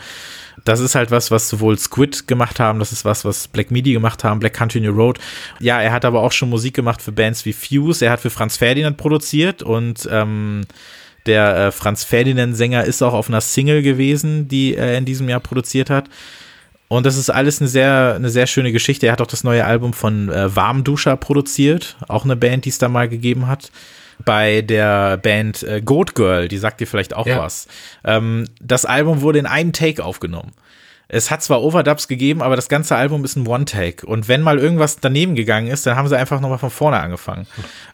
[0.64, 3.92] das ist halt was, was sowohl Squid gemacht haben, das ist was, was Black Midi
[3.92, 5.18] gemacht haben, Black Country New Road.
[5.60, 8.30] Ja, er hat aber auch schon Musik gemacht für Bands wie Fuse, er hat für
[8.30, 10.62] Franz Ferdinand produziert und ähm,
[11.26, 15.40] der äh, Franz Ferdinand-Sänger ist auch auf einer Single gewesen, die er in diesem Jahr
[15.40, 16.08] produziert hat.
[16.88, 19.06] Und das ist alles eine sehr, eine sehr schöne Geschichte.
[19.06, 22.78] Er hat auch das neue Album von äh, Warmduscher produziert, auch eine Band, die es
[22.78, 23.70] da mal gegeben hat
[24.24, 27.38] bei der Band äh, Goat Girl, die sagt dir vielleicht auch ja.
[27.38, 27.68] was.
[28.04, 30.52] Ähm, das Album wurde in einem Take aufgenommen.
[31.14, 34.06] Es hat zwar Overdubs gegeben, aber das ganze Album ist ein One-Take.
[34.06, 37.46] Und wenn mal irgendwas daneben gegangen ist, dann haben sie einfach nochmal von vorne angefangen.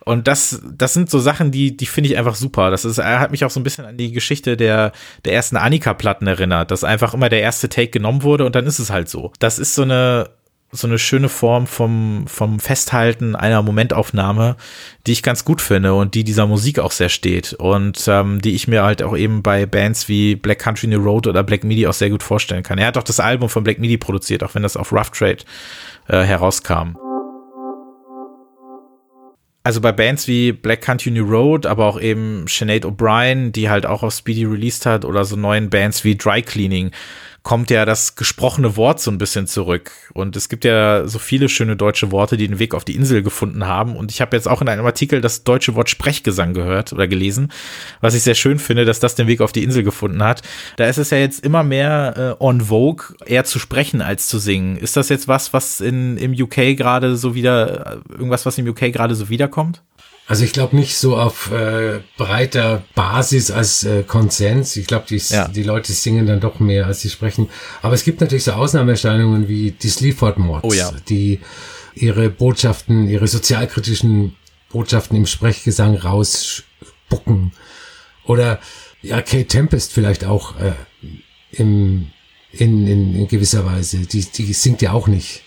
[0.05, 2.71] Und das, das sind so Sachen, die, die finde ich einfach super.
[2.71, 4.93] Das ist, er hat mich auch so ein bisschen an die Geschichte der,
[5.25, 8.79] der ersten Annika-Platten erinnert, dass einfach immer der erste Take genommen wurde und dann ist
[8.79, 9.33] es halt so.
[9.41, 10.31] Das ist so eine,
[10.71, 14.57] so eine schöne Form vom, vom Festhalten einer Momentaufnahme,
[15.07, 18.55] die ich ganz gut finde und die dieser Musik auch sehr steht und ähm, die
[18.55, 21.87] ich mir halt auch eben bei Bands wie Black Country New Road oder Black Midi
[21.87, 22.79] auch sehr gut vorstellen kann.
[22.79, 25.39] Er hat auch das Album von Black Midi produziert, auch wenn das auf Rough Trade
[26.09, 26.97] äh, herauskam.
[29.65, 33.85] Also bei Bands wie Black Country New Road, aber auch eben Sinead O'Brien, die halt
[33.85, 36.91] auch auf Speedy released hat, oder so neuen Bands wie Dry Cleaning,
[37.49, 39.91] kommt ja das gesprochene Wort so ein bisschen zurück.
[40.13, 43.23] Und es gibt ja so viele schöne deutsche Worte, die den Weg auf die Insel
[43.23, 43.97] gefunden haben.
[43.97, 47.51] Und ich habe jetzt auch in einem Artikel das deutsche Wort Sprechgesang gehört oder gelesen,
[48.03, 50.43] was ich sehr schön finde, dass das den Weg auf die Insel gefunden hat.
[50.77, 54.39] Da ist es ja jetzt immer mehr äh, on vogue, eher zu sprechen als zu
[54.39, 54.77] singen.
[54.77, 58.69] Ist das jetzt was, was in, im UK gerade so wieder, äh, irgendwas, was im
[58.69, 59.83] UK gerade so wiederkommt?
[60.29, 64.77] Also ich glaube nicht so auf äh, breiter Basis als äh, Konsens.
[64.77, 65.49] Ich glaube, die, ja.
[65.49, 67.49] die Leute singen dann doch mehr, als sie sprechen.
[67.81, 70.93] Aber es gibt natürlich so Ausnahmeerscheinungen wie die Sleaford Mods, oh ja.
[71.09, 71.41] die
[71.95, 74.37] ihre Botschaften, ihre sozialkritischen
[74.71, 77.53] Botschaften im Sprechgesang rausspucken.
[78.27, 78.61] Oder
[79.01, 80.73] ja, Kate Tempest vielleicht auch äh,
[81.53, 82.09] im,
[82.53, 84.01] in, in, in gewisser Weise.
[84.01, 85.43] Die, die singt ja auch nicht.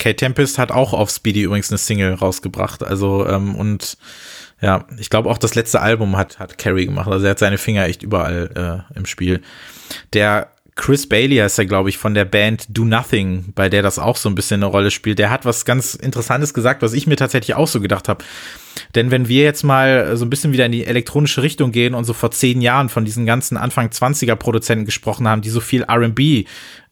[0.00, 2.82] Kate Tempest hat auch auf Speedy übrigens eine Single rausgebracht.
[2.82, 3.98] Also, ähm, und
[4.60, 7.08] ja, ich glaube auch das letzte Album hat, hat Carrie gemacht.
[7.08, 9.42] Also er hat seine Finger echt überall äh, im Spiel.
[10.12, 13.98] Der Chris Bailey heißt er, glaube ich, von der Band Do Nothing, bei der das
[13.98, 15.18] auch so ein bisschen eine Rolle spielt.
[15.18, 18.24] Der hat was ganz Interessantes gesagt, was ich mir tatsächlich auch so gedacht habe.
[18.94, 22.04] Denn wenn wir jetzt mal so ein bisschen wieder in die elektronische Richtung gehen und
[22.04, 25.82] so vor zehn Jahren von diesen ganzen Anfang 20er Produzenten gesprochen haben, die so viel
[25.82, 26.46] R&B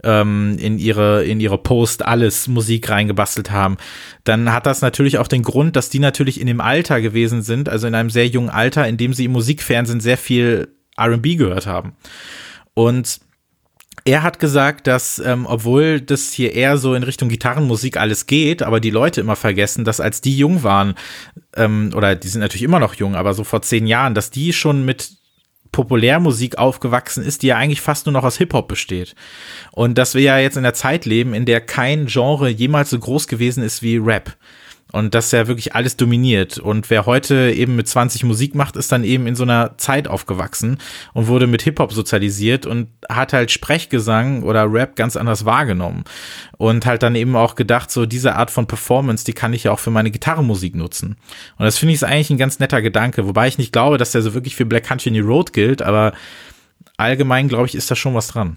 [0.05, 3.79] ähm, in ihre, in ihre Post alles Musik reingebastelt haben,
[4.23, 7.71] dann hat das natürlich auch den Grund, dass die natürlich in dem Alter gewesen sind,
[7.71, 11.67] also in einem sehr jungen Alter, in dem sie im Musikfernsehen sehr viel R&B gehört
[11.67, 11.95] haben.
[12.75, 13.21] Und
[14.09, 18.63] er hat gesagt, dass ähm, obwohl das hier eher so in Richtung Gitarrenmusik alles geht,
[18.63, 20.95] aber die Leute immer vergessen, dass als die jung waren,
[21.55, 24.55] ähm, oder die sind natürlich immer noch jung, aber so vor zehn Jahren, dass die
[24.55, 25.11] schon mit
[25.73, 29.15] Populärmusik aufgewachsen ist, die ja eigentlich fast nur noch aus Hip-Hop besteht.
[29.73, 32.99] Und dass wir ja jetzt in der Zeit leben, in der kein Genre jemals so
[32.99, 34.35] groß gewesen ist wie Rap.
[34.91, 36.59] Und das ja wirklich alles dominiert.
[36.59, 40.09] Und wer heute eben mit 20 Musik macht, ist dann eben in so einer Zeit
[40.09, 40.79] aufgewachsen
[41.13, 46.05] und wurde mit Hip-Hop sozialisiert und hat halt Sprechgesang oder Rap ganz anders wahrgenommen.
[46.57, 49.73] Und halt dann eben auch gedacht, so diese Art von Performance, die kann ich ja
[49.73, 51.17] auch für meine Gitarrenmusik nutzen.
[51.59, 54.23] Und das finde ich eigentlich ein ganz netter Gedanke, wobei ich nicht glaube, dass der
[54.23, 56.13] so wirklich für Black Country New Road gilt, aber
[56.97, 58.57] allgemein glaube ich, ist da schon was dran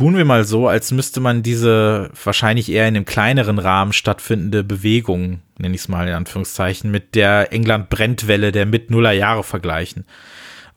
[0.00, 4.64] tun wir mal so, als müsste man diese wahrscheinlich eher in einem kleineren Rahmen stattfindende
[4.64, 10.06] Bewegung, nenne ich es mal in Anführungszeichen, mit der England-Brennwelle der Mit-Nuller Jahre vergleichen.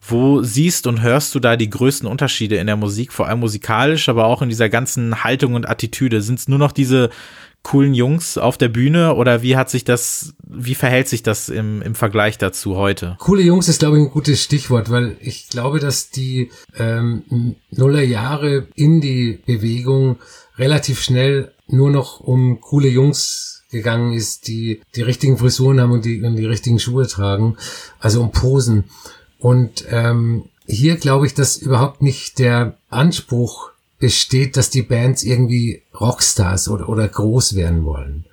[0.02, 4.10] Wo siehst und hörst du da die größten Unterschiede in der Musik, vor allem musikalisch,
[4.10, 6.22] aber auch in dieser ganzen Haltung und Attitüde?
[6.22, 7.10] Sind es nur noch diese
[7.64, 11.82] coolen Jungs auf der Bühne oder wie hat sich das, wie verhält sich das im,
[11.82, 13.16] im Vergleich dazu heute?
[13.20, 18.68] Coole Jungs ist, glaube ich, ein gutes Stichwort, weil ich glaube, dass die ähm, Nullerjahre
[18.76, 20.18] Indie-Bewegung
[20.58, 26.06] relativ schnell nur noch um coole Jungs gegangen ist, die die richtigen Frisuren haben und
[26.06, 27.58] die, und die richtigen Schuhe tragen,
[28.00, 28.86] also um Posen.
[29.40, 33.73] Und ähm, hier glaube ich, dass überhaupt nicht der Anspruch
[34.04, 38.26] besteht, dass die Bands irgendwie Rockstars oder, oder groß werden wollen.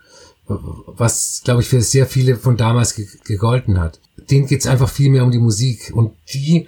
[0.48, 4.00] Was, glaube ich, für sehr viele von damals ge gegolten hat.
[4.16, 5.92] Denen geht's einfach viel mehr um die Musik.
[5.94, 6.66] Und die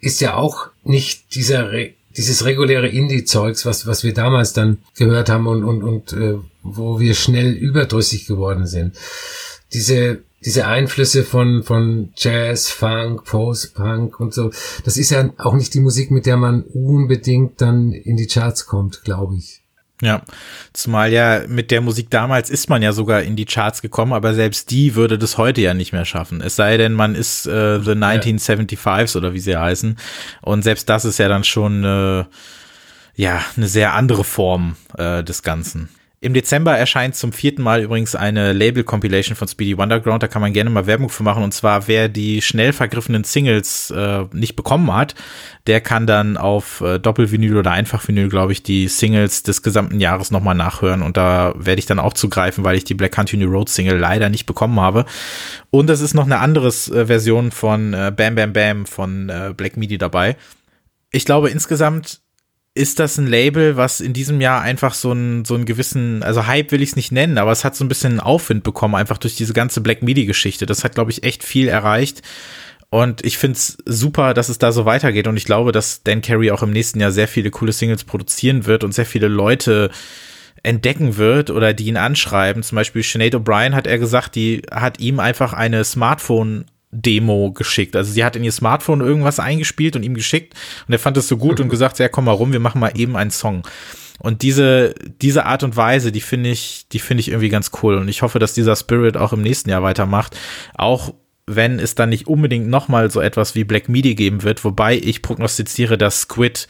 [0.00, 5.28] ist ja auch nicht dieser Re dieses reguläre Indie-Zeugs, was, was wir damals dann gehört
[5.28, 8.96] haben und, und, und äh, wo wir schnell überdrüssig geworden sind.
[9.74, 14.50] Diese diese Einflüsse von, von Jazz, Funk, Post-Punk und so,
[14.84, 18.66] das ist ja auch nicht die Musik, mit der man unbedingt dann in die Charts
[18.66, 19.62] kommt, glaube ich.
[20.00, 20.22] Ja,
[20.72, 24.32] zumal ja mit der Musik damals ist man ja sogar in die Charts gekommen, aber
[24.32, 26.40] selbst die würde das heute ja nicht mehr schaffen.
[26.40, 29.18] Es sei denn, man ist äh, The 1975s ja.
[29.18, 29.98] oder wie sie heißen.
[30.42, 32.24] Und selbst das ist ja dann schon äh,
[33.16, 35.88] ja eine sehr andere Form äh, des Ganzen.
[36.20, 40.20] Im Dezember erscheint zum vierten Mal übrigens eine Label-Compilation von Speedy Wonderground.
[40.20, 41.44] Da kann man gerne mal Werbung für machen.
[41.44, 45.14] Und zwar, wer die schnell vergriffenen Singles äh, nicht bekommen hat,
[45.68, 50.32] der kann dann auf äh, Doppelvinyl oder Einfachvinyl, glaube ich, die Singles des gesamten Jahres
[50.32, 51.02] nochmal nachhören.
[51.02, 53.98] Und da werde ich dann auch zugreifen, weil ich die Black Country New Road Single
[53.98, 55.04] leider nicht bekommen habe.
[55.70, 59.54] Und es ist noch eine andere äh, Version von äh, Bam Bam Bam von äh,
[59.56, 60.36] Black Midi dabei.
[61.12, 62.22] Ich glaube, insgesamt
[62.78, 66.46] ist das ein Label, was in diesem Jahr einfach so einen, so einen gewissen, also
[66.46, 69.18] Hype will ich es nicht nennen, aber es hat so ein bisschen Aufwind bekommen, einfach
[69.18, 70.64] durch diese ganze Black Midi-Geschichte.
[70.64, 72.22] Das hat, glaube ich, echt viel erreicht.
[72.88, 75.26] Und ich finde es super, dass es da so weitergeht.
[75.26, 78.64] Und ich glaube, dass Dan Carey auch im nächsten Jahr sehr viele coole Singles produzieren
[78.64, 79.90] wird und sehr viele Leute
[80.62, 82.62] entdecken wird oder die ihn anschreiben.
[82.62, 87.96] Zum Beispiel Sinead O'Brien hat er gesagt, die hat ihm einfach eine Smartphone Demo geschickt.
[87.96, 90.54] Also sie hat in ihr Smartphone irgendwas eingespielt und ihm geschickt
[90.86, 92.92] und er fand es so gut und gesagt, ja, komm mal rum, wir machen mal
[92.94, 93.62] eben einen Song.
[94.20, 97.96] Und diese, diese Art und Weise, die finde ich, die finde ich irgendwie ganz cool.
[97.96, 100.36] Und ich hoffe, dass dieser Spirit auch im nächsten Jahr weitermacht.
[100.74, 101.14] Auch
[101.46, 105.22] wenn es dann nicht unbedingt nochmal so etwas wie Black Midi geben wird, wobei ich
[105.22, 106.68] prognostiziere, dass Squid,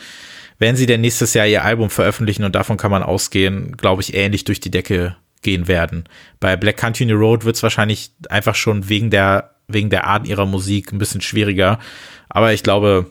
[0.59, 4.15] wenn sie denn nächstes Jahr ihr Album veröffentlichen und davon kann man ausgehen, glaube ich,
[4.15, 6.05] ähnlich durch die Decke gehen werden.
[6.41, 10.47] Bei Black Country Road wird es wahrscheinlich einfach schon wegen der, wegen der Art ihrer
[10.47, 11.79] Musik ein bisschen schwieriger.
[12.29, 13.07] Aber ich glaube,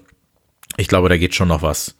[0.76, 1.96] ich glaube, da geht schon noch was.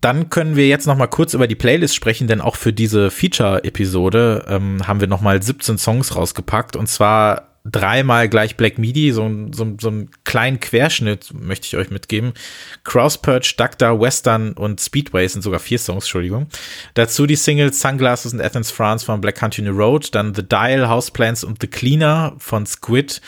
[0.00, 3.10] Dann können wir jetzt noch mal kurz über die Playlist sprechen, denn auch für diese
[3.10, 9.10] Feature-Episode ähm, haben wir noch mal 17 Songs rausgepackt und zwar dreimal gleich Black Midi,
[9.12, 12.34] so, so, so einen kleinen Querschnitt möchte ich euch mitgeben.
[12.84, 16.46] Crosspurge, Dacta, Western und Speedway sind sogar vier Songs, Entschuldigung.
[16.92, 20.88] Dazu die Singles Sunglasses und Athens France von Black Country New Road, dann The Dial,
[20.88, 23.22] Houseplants und The Cleaner von Squid.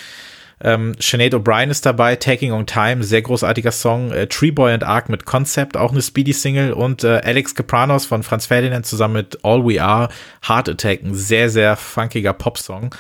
[0.59, 4.11] Ähm, Sinead O'Brien ist dabei, Taking on Time, sehr großartiger Song.
[4.11, 6.73] Äh, Treeboy and Ark mit Concept, auch eine Speedy-Single.
[6.73, 10.09] Und äh, Alex Capranos von Franz Ferdinand zusammen mit All We Are,
[10.47, 12.91] Heart Attack, ein sehr, sehr funkiger Pop-Song.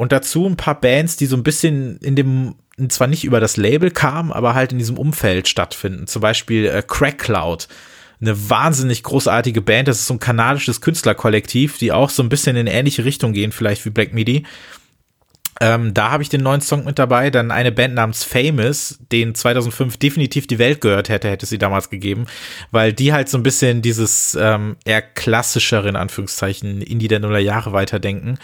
[0.00, 2.54] Und dazu ein paar Bands, die so ein bisschen in dem,
[2.88, 6.06] zwar nicht über das Label kamen, aber halt in diesem Umfeld stattfinden.
[6.06, 7.68] Zum Beispiel äh, Crack Cloud
[8.18, 9.88] eine wahnsinnig großartige Band.
[9.88, 13.52] Das ist so ein kanadisches Künstlerkollektiv, die auch so ein bisschen in ähnliche Richtung gehen,
[13.52, 14.46] vielleicht wie Black Midi.
[15.60, 17.28] Ähm, da habe ich den neuen Song mit dabei.
[17.28, 21.90] Dann eine Band namens Famous, den 2005 definitiv die Welt gehört hätte, hätte sie damals
[21.90, 22.24] gegeben,
[22.70, 27.74] weil die halt so ein bisschen dieses ähm, eher klassischere, in Anführungszeichen, Indie der Nullerjahre
[27.74, 28.38] weiterdenken.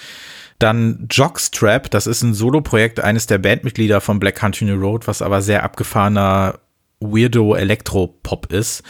[0.59, 5.23] Dann Jockstrap, das ist ein Soloprojekt eines der Bandmitglieder von Black Country New Road, was
[5.23, 6.59] aber sehr abgefahrener
[7.01, 8.83] Weirdo Elektropop ist.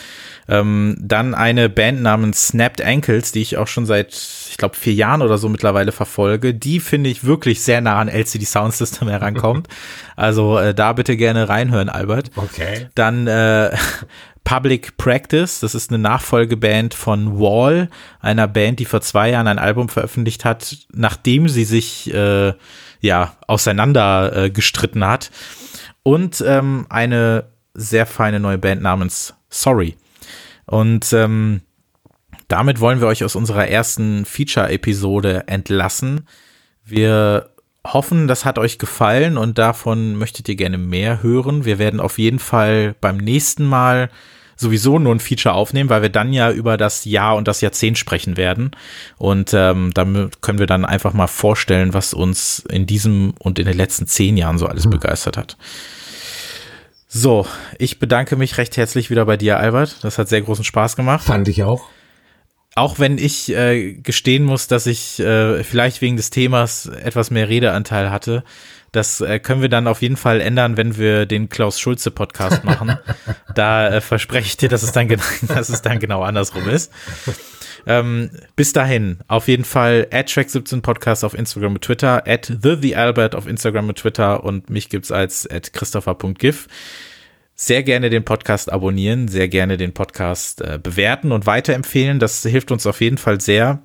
[0.48, 4.94] Ähm, dann eine Band namens Snapped Ankles, die ich auch schon seit, ich glaube, vier
[4.94, 6.54] Jahren oder so mittlerweile verfolge.
[6.54, 9.68] Die finde ich wirklich sehr nah an LCD Sound System herankommt.
[10.14, 12.30] also äh, da bitte gerne reinhören, Albert.
[12.36, 12.88] Okay.
[12.94, 13.76] Dann äh,
[14.44, 17.88] Public Practice, das ist eine Nachfolgeband von Wall,
[18.20, 22.52] einer Band, die vor zwei Jahren ein Album veröffentlicht hat, nachdem sie sich äh,
[23.00, 25.32] ja auseinander äh, gestritten hat.
[26.04, 29.96] Und ähm, eine sehr feine neue Band namens Sorry.
[30.66, 31.60] Und ähm,
[32.48, 36.26] damit wollen wir euch aus unserer ersten Feature-Episode entlassen.
[36.84, 37.50] Wir
[37.86, 41.64] hoffen, das hat euch gefallen und davon möchtet ihr gerne mehr hören.
[41.64, 44.10] Wir werden auf jeden Fall beim nächsten Mal
[44.56, 47.98] sowieso nur ein Feature aufnehmen, weil wir dann ja über das Jahr und das Jahrzehnt
[47.98, 48.70] sprechen werden.
[49.18, 53.66] Und ähm, damit können wir dann einfach mal vorstellen, was uns in diesem und in
[53.66, 54.90] den letzten zehn Jahren so alles mhm.
[54.90, 55.56] begeistert hat.
[57.18, 57.46] So,
[57.78, 60.04] ich bedanke mich recht herzlich wieder bei dir, Albert.
[60.04, 61.24] Das hat sehr großen Spaß gemacht.
[61.24, 61.86] Fand ich auch.
[62.74, 67.48] Auch wenn ich äh, gestehen muss, dass ich äh, vielleicht wegen des Themas etwas mehr
[67.48, 68.44] Redeanteil hatte.
[68.92, 72.64] Das äh, können wir dann auf jeden Fall ändern, wenn wir den Klaus Schulze Podcast
[72.64, 72.98] machen.
[73.54, 75.08] da äh, verspreche ich dir, dass es dann,
[75.48, 76.92] dass es dann genau andersrum ist.
[77.86, 82.76] Ähm, bis dahin, auf jeden Fall at Track17 Podcast auf Instagram und Twitter, at The
[82.80, 86.66] The Albert auf Instagram und Twitter und mich gibt's als at christopher.gif.
[87.54, 92.18] Sehr gerne den Podcast abonnieren, sehr gerne den Podcast äh, bewerten und weiterempfehlen.
[92.18, 93.80] Das hilft uns auf jeden Fall sehr.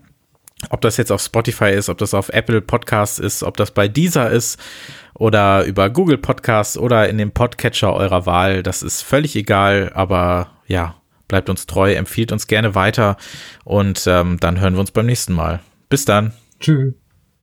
[0.70, 3.88] Ob das jetzt auf Spotify ist, ob das auf Apple Podcasts ist, ob das bei
[3.88, 4.60] Deezer ist
[5.14, 10.52] oder über Google Podcasts oder in dem Podcatcher eurer Wahl, das ist völlig egal, aber
[10.68, 11.01] ja,
[11.32, 13.15] bleibt uns treu, empfiehlt uns gerne weiter
[13.63, 15.62] und ähm, dann hören wir uns beim nächsten Mal.
[15.88, 16.34] Bis dann.
[16.60, 17.01] Tschüss.